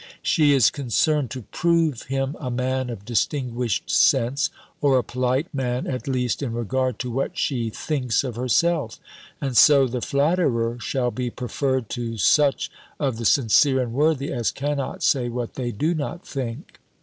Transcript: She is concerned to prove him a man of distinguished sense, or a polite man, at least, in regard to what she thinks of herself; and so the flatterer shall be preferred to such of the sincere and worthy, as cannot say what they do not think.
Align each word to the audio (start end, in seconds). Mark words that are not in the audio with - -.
She 0.23 0.51
is 0.53 0.71
concerned 0.71 1.29
to 1.29 1.43
prove 1.43 2.01
him 2.07 2.35
a 2.39 2.49
man 2.49 2.89
of 2.89 3.05
distinguished 3.05 3.91
sense, 3.91 4.49
or 4.81 4.97
a 4.97 5.03
polite 5.03 5.53
man, 5.53 5.85
at 5.85 6.07
least, 6.07 6.41
in 6.41 6.53
regard 6.53 6.97
to 7.01 7.11
what 7.11 7.37
she 7.37 7.69
thinks 7.69 8.23
of 8.23 8.35
herself; 8.35 8.99
and 9.39 9.55
so 9.55 9.85
the 9.85 10.01
flatterer 10.01 10.79
shall 10.79 11.11
be 11.11 11.29
preferred 11.29 11.87
to 11.89 12.17
such 12.17 12.71
of 12.99 13.17
the 13.17 13.25
sincere 13.25 13.79
and 13.79 13.93
worthy, 13.93 14.31
as 14.33 14.49
cannot 14.49 15.03
say 15.03 15.29
what 15.29 15.53
they 15.53 15.69
do 15.71 15.93
not 15.93 16.27
think. 16.27 16.79